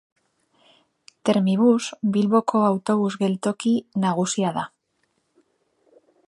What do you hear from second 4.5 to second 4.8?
da.